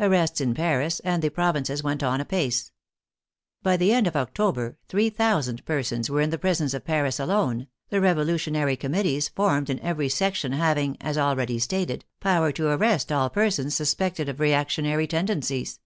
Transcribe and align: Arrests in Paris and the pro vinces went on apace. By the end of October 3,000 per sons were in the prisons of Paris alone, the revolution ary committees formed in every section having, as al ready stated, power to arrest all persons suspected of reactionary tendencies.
Arrests 0.00 0.40
in 0.40 0.54
Paris 0.54 1.00
and 1.00 1.20
the 1.22 1.28
pro 1.28 1.52
vinces 1.52 1.82
went 1.82 2.02
on 2.02 2.18
apace. 2.18 2.72
By 3.62 3.76
the 3.76 3.92
end 3.92 4.06
of 4.06 4.16
October 4.16 4.78
3,000 4.88 5.66
per 5.66 5.82
sons 5.82 6.08
were 6.08 6.22
in 6.22 6.30
the 6.30 6.38
prisons 6.38 6.72
of 6.72 6.86
Paris 6.86 7.20
alone, 7.20 7.66
the 7.90 8.00
revolution 8.00 8.56
ary 8.56 8.74
committees 8.78 9.28
formed 9.28 9.68
in 9.68 9.78
every 9.80 10.08
section 10.08 10.52
having, 10.52 10.96
as 11.02 11.18
al 11.18 11.36
ready 11.36 11.58
stated, 11.58 12.06
power 12.20 12.52
to 12.52 12.68
arrest 12.68 13.12
all 13.12 13.28
persons 13.28 13.74
suspected 13.76 14.30
of 14.30 14.40
reactionary 14.40 15.06
tendencies. 15.06 15.78